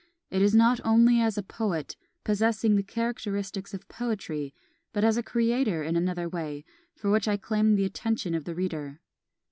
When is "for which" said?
6.95-7.27